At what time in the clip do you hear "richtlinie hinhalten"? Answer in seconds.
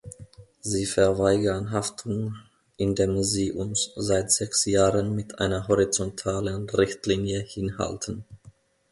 6.71-8.25